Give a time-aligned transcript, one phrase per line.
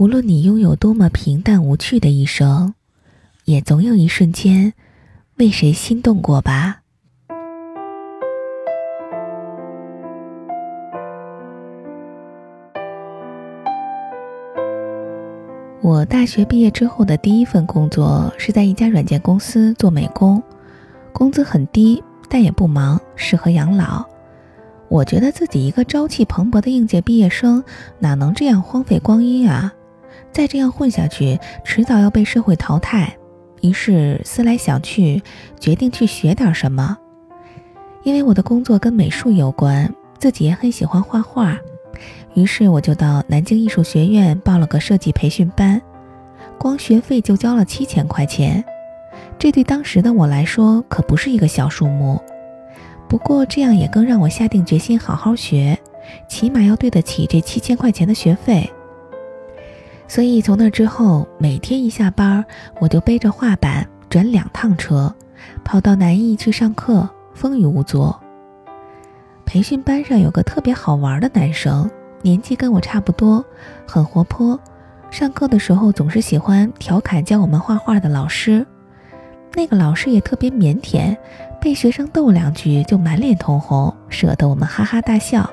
[0.00, 2.72] 无论你拥有多么平淡无趣的一生，
[3.44, 4.72] 也总有一瞬间
[5.36, 6.80] 为谁心动过吧。
[15.82, 20.42] 我大学毕业之后的第一份工作是在一家软件公司做美工，
[21.12, 24.02] 工资很低，但也不忙，适合养老。
[24.88, 27.62] 我觉得自己一个朝气蓬勃的应届毕业生，
[27.98, 29.74] 哪能这样荒废光阴啊？
[30.32, 33.16] 再这样混下去，迟早要被社会淘汰。
[33.60, 35.22] 于是思来想去，
[35.58, 36.96] 决定去学点什么。
[38.02, 41.58] 因为我的工作跟美术有关，自己也很喜欢画画。
[42.34, 45.82] 于是我就到南京艺术学院报了个设计培训班，
[46.58, 48.64] 光学费就交了七千块钱，
[49.38, 52.18] 这对当时的我来说可不是一个小数目。
[53.08, 55.76] 不过这样也更让我下定决心好好学，
[56.28, 58.70] 起码要对得起这七千块钱的学费。
[60.10, 62.44] 所以从那之后，每天一下班，
[62.80, 65.14] 我就背着画板转两趟车，
[65.62, 68.12] 跑到南艺去上课，风雨无阻。
[69.46, 71.88] 培训班上有个特别好玩的男生。
[72.22, 73.44] 年纪跟我差不多，
[73.86, 74.58] 很活泼。
[75.12, 78.66] 上课的时候总是喜欢调侃教我们画画的老师。
[79.54, 81.16] 那个老师也特别腼腆，
[81.60, 85.48] 被学生逗两句就满脸通红，惹得我们哈哈大笑。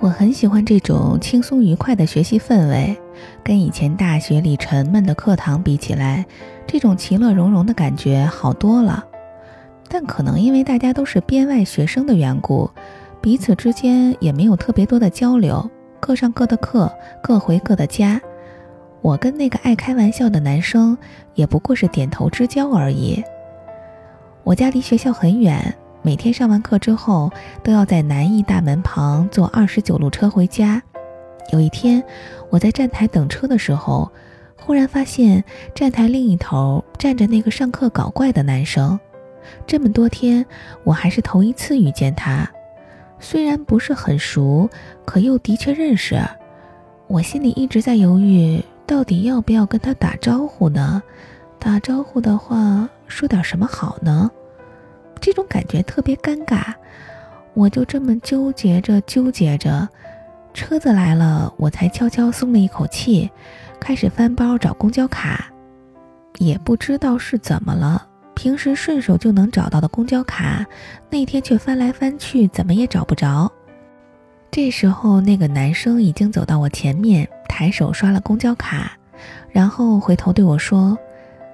[0.00, 2.96] 我很喜欢这种轻松愉快的学习氛围，
[3.42, 6.26] 跟以前大学里沉闷的课堂比起来，
[6.66, 9.04] 这种其乐融融的感觉好多了。
[9.88, 12.70] 但可能因为大家都是编外学生的缘故。
[13.22, 16.92] 彼此之间也没有特别多的交流，各上各的课，
[17.22, 18.20] 各回各的家。
[19.00, 20.98] 我跟那个爱开玩笑的男生
[21.34, 23.24] 也不过是点头之交而已。
[24.42, 25.74] 我家离学校很远，
[26.06, 30.82] 每天上完课之后都要在南艺大门旁坐二十九路车回家。
[31.50, 32.04] 有一天，
[32.50, 34.12] 我在站台等车的时候，
[34.54, 35.42] 忽然发现
[35.74, 39.00] 站台另一头站着那个上课搞怪的男生。
[39.66, 40.44] 这么多天，
[40.84, 42.46] 我还是头一次遇见他。
[43.18, 44.68] 虽然不是很熟，
[45.06, 46.20] 可又的确认识。
[47.06, 51.02] 我心里一直在犹豫，到底要不要跟他打招呼呢？
[51.58, 54.30] 打招呼的话，说点什么好呢？
[55.24, 56.74] 这种感觉特别尴尬。
[57.54, 59.88] 我就这么纠结着，纠结着。
[60.52, 63.30] 车子来了，我才悄悄松了一口气，
[63.80, 65.50] 开始翻包找公交卡。
[66.36, 68.06] 也不知道是怎么了。
[68.34, 70.62] 平时顺手就能找到的公交卡，
[71.08, 73.50] 那天却翻来翻去，怎么也找不着。
[74.50, 78.92] 这时候，那个男生已经走到我前面，抬手刷了公交卡，
[79.50, 80.98] 然后回头对我说：“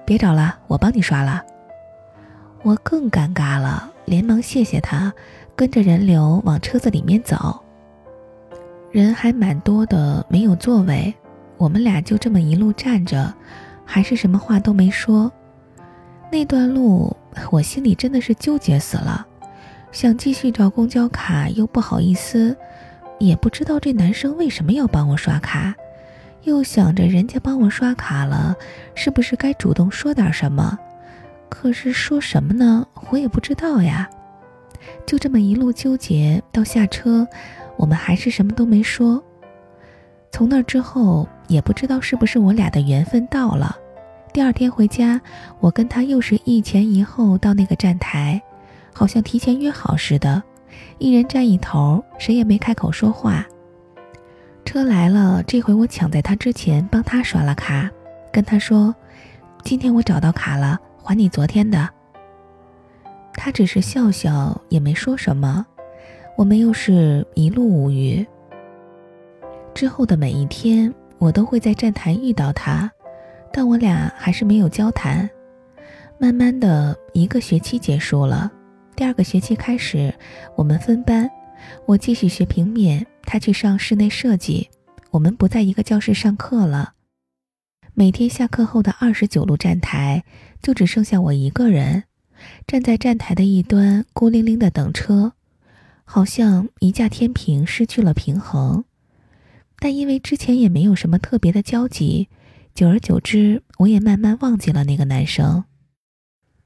[0.05, 1.41] 别找了，我帮你刷了。”
[2.63, 5.11] 我更尴尬了，连忙谢谢他，
[5.55, 7.59] 跟着人流往车子里面走。
[8.91, 11.11] 人还蛮多的，没有座位，
[11.57, 13.33] 我们俩就这么一路站着，
[13.83, 15.31] 还是什么话都没说。
[16.31, 17.15] 那段路，
[17.51, 19.25] 我心里真的是纠结死了，
[19.91, 22.55] 想继续找公交卡，又不好意思，
[23.17, 25.73] 也不知道这男生为什么要帮我刷卡，
[26.43, 28.55] 又想着人家帮我刷卡了，
[28.93, 30.77] 是不是该主动说点什么？
[31.51, 32.87] 可是说什么呢？
[33.09, 34.09] 我也不知道呀。
[35.05, 37.27] 就这么一路纠结到下车，
[37.75, 39.21] 我们还是什么都没说。
[40.31, 43.75] 从那之后，也不知道是不是我俩的缘分到了。
[44.31, 45.19] 第二天回家，
[45.59, 48.41] 我跟他又是一前一后到那个站台，
[48.93, 50.41] 好像提前约好似的，
[50.99, 53.45] 一人站一头，谁也没开口说话。
[54.63, 57.89] 车来了，这回我抢在他之前帮他刷了卡，
[58.31, 58.95] 跟他说
[59.63, 61.89] ：“今天我找到卡了，还你昨天的。”
[63.33, 65.65] 他只是笑笑，也没说什么。
[66.37, 68.25] 我们又是一路无语。
[69.73, 72.91] 之后的每一天，我都会在站台遇到他。
[73.53, 75.29] 但我俩还是没有交谈。
[76.17, 78.51] 慢慢的一个学期结束了，
[78.95, 80.13] 第二个学期开始，
[80.55, 81.29] 我们分班，
[81.85, 84.69] 我继续学平面，他去上室内设计，
[85.09, 86.93] 我们不在一个教室上课了。
[87.93, 90.23] 每天下课后的二十九路站台，
[90.61, 92.03] 就只剩下我一个人，
[92.67, 95.33] 站在站台的一端，孤零零的等车，
[96.05, 98.85] 好像一架天平失去了平衡。
[99.79, 102.29] 但因为之前也没有什么特别的交集。
[102.73, 105.65] 久而久之，我也慢慢忘记了那个男生。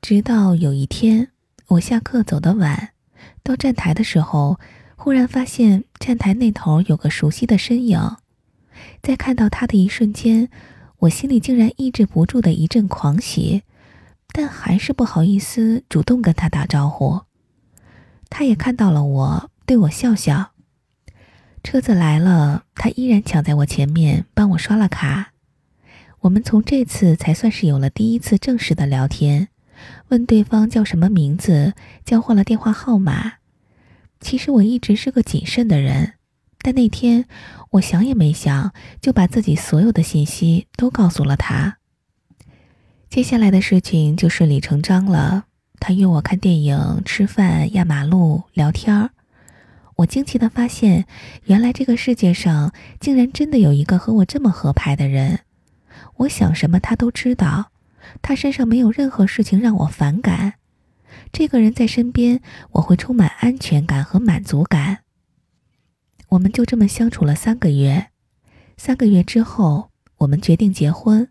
[0.02, 1.32] 直到有一天，
[1.70, 2.90] 我下课走得晚，
[3.42, 4.60] 到站台的时候，
[4.96, 8.18] 忽然发现站台那头有个熟悉的身影。
[9.02, 10.48] 在看到他的一瞬间，
[11.00, 13.64] 我心里竟然抑制不住的一阵狂喜，
[14.38, 17.22] 但还是不好意思主动跟他打招呼。
[18.30, 20.52] 他也看到了我，对我笑笑。
[21.64, 25.32] 车子来了，他依然抢在我前面帮我刷了卡。
[26.20, 29.48] 我们从这次才算是有了第一次正式的聊天，
[30.10, 31.74] 问对方叫什么名字，
[32.04, 33.36] 交换了电话号码。
[34.20, 36.16] 其实我一直是个谨慎的人，
[36.60, 37.26] 但那天
[37.72, 41.78] 我想也没想，就把自己所有的信息都告诉了他。
[43.16, 45.46] 接下来的事情就顺理成章了。
[45.80, 49.12] 他约我看电影、吃饭、压马路、聊天儿。
[49.96, 51.06] 我惊奇的发现，
[51.46, 55.40] 原来这个世界上竟然真的有一个和我这么合拍的人。
[56.18, 57.72] 我想什么他都知道，
[58.22, 60.56] 他身上没有任何事情让我反感。
[61.32, 62.42] 这个人在身边，
[62.72, 65.04] 我会充满安全感和满足感。
[66.28, 68.08] 我们就这么相处了三个月，
[68.76, 71.30] 三个月之后，我们决定结婚。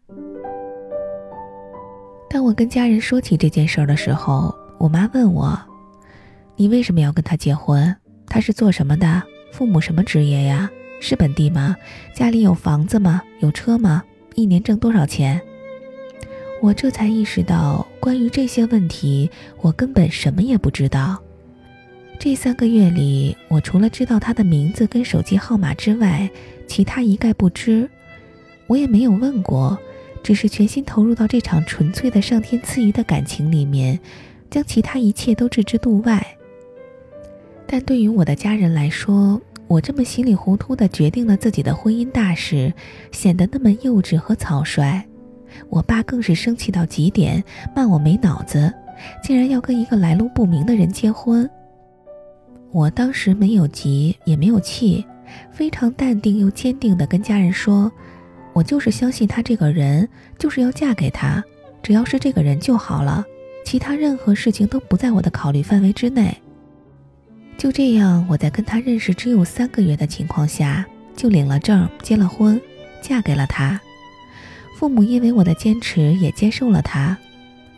[2.35, 5.57] 当我跟家人说起这件事儿的时候，我妈问我
[6.59, 7.95] ：“你为什么要跟他结婚？
[8.27, 9.23] 他是做什么的？
[9.53, 10.69] 父母什么职业呀？
[10.99, 11.77] 是本地吗？
[12.13, 13.23] 家里有房子吗？
[13.39, 14.03] 有车吗？
[14.35, 15.41] 一年挣多少钱？”
[16.61, 19.31] 我这才意识到，关于这些问题，
[19.61, 21.17] 我根本什么也不知道。
[22.19, 26.29] 这三个月里，我除了知道他的名字跟手机号码之外，
[26.67, 27.89] 其他一概不知。
[28.67, 29.79] 我也没有问过，
[30.25, 34.01] 只是全心投入到这场纯粹的上天赐予的感情里面，
[34.51, 36.27] 将其他一切都置之度外。
[37.67, 42.73] 但对于我的家人来说，我这么稀里糊涂地决定了自己的婚姻大事，
[43.13, 45.05] 显得那么幼稚和草率。
[45.69, 47.45] 我爸更是生气到极点，
[47.77, 48.73] 骂我没脑子，
[49.23, 51.49] 竟然要跟一个来路不明的人结婚。
[52.73, 55.05] 我当时没有急，也没有气，
[55.53, 57.93] 非常淡定又坚定地跟家人说
[58.55, 60.09] ：“我就是相信他这个人，
[60.39, 61.45] 就是要嫁给他，
[61.83, 63.23] 只要是这个人就好了，
[63.67, 66.35] 其他任何事情都不在我的考虑范围之内。”
[67.59, 70.87] 就这样，我在跟他认识只有三个月的情况下，
[71.17, 72.61] 就领了证，结了婚，
[73.03, 73.81] 嫁给了他。
[74.77, 77.17] 父母因为我的坚持也接受了他，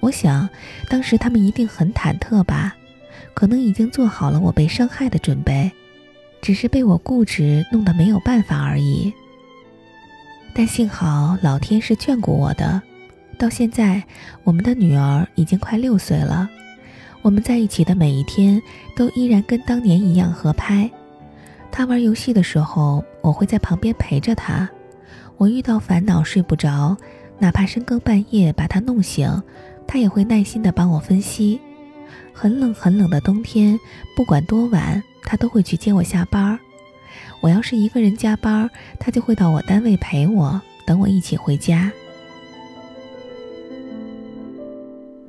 [0.00, 0.48] 我想
[0.88, 2.74] 当时他们一定很忐忑吧，
[3.34, 5.70] 可能已经做好了我被伤害的准备，
[6.40, 9.12] 只是被我固执弄得没有办法而已。
[10.58, 12.80] 但幸好老天是眷顾我的，
[13.36, 14.02] 到现在
[14.42, 16.48] 我们的女儿已经快六岁了，
[17.20, 18.62] 我们在一起的每一天
[18.96, 20.90] 都依然跟当年一样合拍。
[21.70, 24.66] 她玩游戏的时候，我会在旁边陪着她。
[25.36, 26.96] 我遇到烦恼睡不着，
[27.38, 29.42] 哪怕深更半夜把他弄醒，
[29.86, 31.60] 他也会耐心地帮我分析。
[32.32, 33.78] 很冷很冷的冬天，
[34.16, 36.58] 不管多晚，他都会去接我下班儿。
[37.40, 38.68] 我要是一个人加班，
[38.98, 41.92] 他就会到我单位陪我，等我一起回家。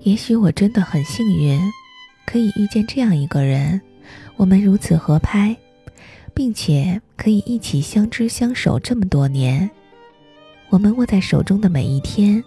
[0.01, 1.59] 也许我真的很幸运，
[2.25, 3.81] 可以遇见这样一个人，
[4.37, 5.55] 我们如此合拍，
[6.33, 9.69] 并且可以一起相知相守这么多年。
[10.69, 12.43] 我们握在手中的每一天，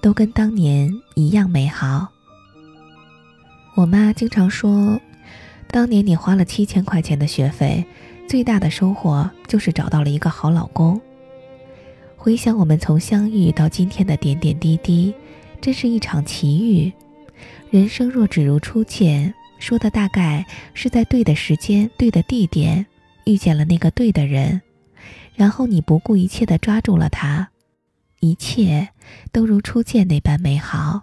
[0.00, 2.08] 都跟当年一样美好。
[3.76, 5.00] 我妈经常说，
[5.68, 7.84] 当年你花了七千块钱的学费，
[8.26, 11.00] 最大的收获就是找到了一个好老公。
[12.16, 15.14] 回想我们从相遇到今天的点点滴滴，
[15.60, 16.92] 真是一场奇遇。
[17.70, 22.86] 人生若只如初见，说的大概是在对的时间、对的地点
[23.24, 24.62] 遇见了那个对的人，
[25.34, 27.50] 然后你不顾一切的抓住了他。
[28.20, 28.88] 一切
[29.32, 31.02] 都如初见那般美好。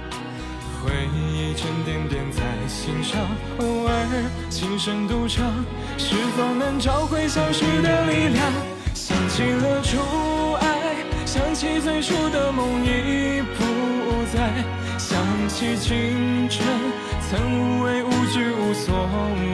[1.53, 2.41] 沉甸甸在。
[2.67, 3.19] 心上，
[3.59, 3.91] 偶尔
[4.49, 5.45] 轻声独唱，
[5.97, 8.41] 是否能找回消失的力量？
[8.93, 9.97] 想起了初
[10.61, 14.63] 爱，想起最初的梦已不在，
[14.97, 16.65] 想起青春
[17.29, 18.95] 曾无畏无惧，无所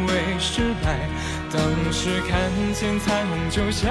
[0.08, 1.10] 谓失败。
[1.52, 1.60] 当
[1.92, 3.90] 时看见彩虹就笑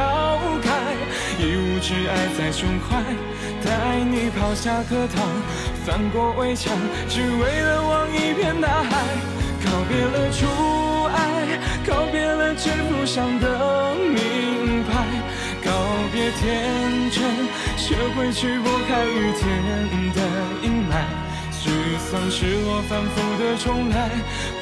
[0.62, 0.94] 开，
[1.38, 2.52] 一无挚爱在。
[2.52, 3.02] 胸怀，
[3.64, 5.26] 带你跑下课堂。
[5.86, 6.76] 翻过围墙，
[7.08, 8.90] 只为了望一片大海。
[9.64, 10.44] 告别了初
[11.14, 15.06] 爱，告别了纸符上的名牌，
[15.64, 15.70] 告
[16.12, 17.22] 别天真，
[17.76, 19.46] 学会去拨开雨天
[20.12, 20.20] 的
[20.60, 21.06] 阴霾。
[21.62, 21.70] 沮
[22.10, 24.10] 丧、失落、反复的重来，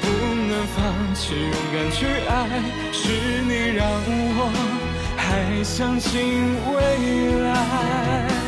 [0.02, 2.60] 不能放弃，勇敢去爱，
[2.92, 3.08] 是
[3.48, 3.88] 你让
[4.36, 4.52] 我
[5.16, 8.43] 还相信未来。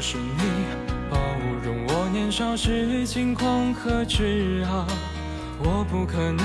[0.00, 0.42] 是你
[1.10, 1.18] 包
[1.64, 4.86] 容我年少时轻狂和执傲，
[5.58, 6.38] 我不可能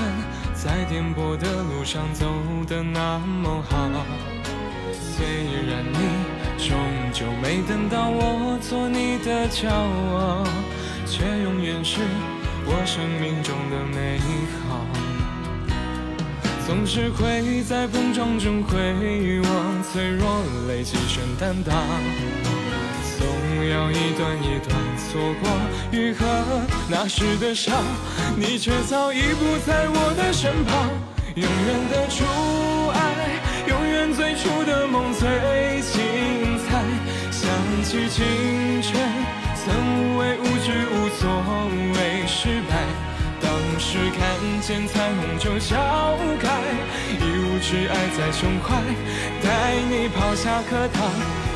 [0.52, 2.26] 在颠簸的路上走
[2.66, 3.88] 得那么好。
[4.92, 5.24] 虽
[5.68, 5.98] 然你
[6.58, 6.76] 终
[7.12, 10.44] 究没等到我做你的骄傲，
[11.06, 12.00] 却永远是
[12.66, 14.18] 我生命中的美
[14.66, 14.84] 好。
[16.66, 22.63] 总是会在碰撞中回望，脆弱累积成担当。
[23.70, 25.50] 要一段一段错过
[25.90, 26.24] 愈合
[26.88, 27.74] 那时的伤，
[28.36, 30.90] 你却早已不在我的身旁。
[31.34, 32.24] 永远的初
[32.90, 32.96] 爱，
[33.66, 35.28] 永远最初的梦最
[35.80, 36.82] 精彩。
[37.30, 37.50] 想
[37.82, 38.94] 起青春，
[39.56, 41.28] 曾无畏无惧无所
[41.94, 42.72] 谓失败。
[43.40, 45.76] 当时看见彩虹就笑
[46.40, 46.62] 开，
[47.18, 48.80] 一无挚爱在胸怀，
[49.42, 51.43] 带你跑下课堂。